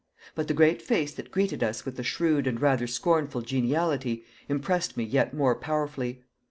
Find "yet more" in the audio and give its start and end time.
5.03-5.53